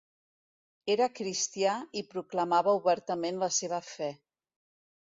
[0.93, 4.13] Era cristià i proclamava obertament la seva fe.